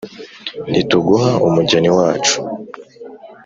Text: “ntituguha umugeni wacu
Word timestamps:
“ntituguha 0.69 1.29
umugeni 1.47 1.89
wacu 1.97 2.37